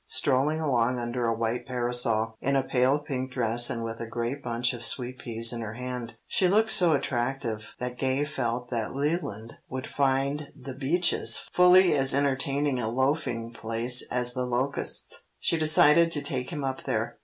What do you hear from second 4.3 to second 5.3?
bunch of sweet